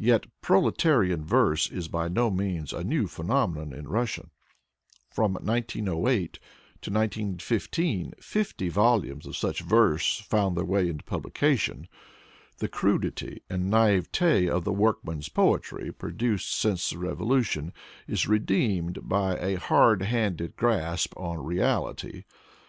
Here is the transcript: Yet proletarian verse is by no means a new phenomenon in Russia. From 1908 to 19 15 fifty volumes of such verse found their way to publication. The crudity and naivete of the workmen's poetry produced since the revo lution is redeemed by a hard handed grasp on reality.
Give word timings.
Yet 0.00 0.26
proletarian 0.40 1.24
verse 1.24 1.70
is 1.70 1.86
by 1.86 2.08
no 2.08 2.32
means 2.32 2.72
a 2.72 2.82
new 2.82 3.06
phenomenon 3.06 3.72
in 3.72 3.86
Russia. 3.86 4.28
From 5.08 5.34
1908 5.34 6.40
to 6.82 6.90
19 6.90 7.38
15 7.38 8.14
fifty 8.20 8.68
volumes 8.70 9.24
of 9.24 9.36
such 9.36 9.60
verse 9.62 10.18
found 10.18 10.56
their 10.56 10.64
way 10.64 10.88
to 10.92 10.94
publication. 10.94 11.86
The 12.56 12.66
crudity 12.66 13.44
and 13.48 13.70
naivete 13.70 14.48
of 14.48 14.64
the 14.64 14.72
workmen's 14.72 15.28
poetry 15.28 15.92
produced 15.92 16.52
since 16.52 16.90
the 16.90 16.96
revo 16.96 17.20
lution 17.28 17.70
is 18.08 18.26
redeemed 18.26 19.08
by 19.08 19.36
a 19.36 19.60
hard 19.60 20.02
handed 20.02 20.56
grasp 20.56 21.14
on 21.16 21.38
reality. 21.44 22.24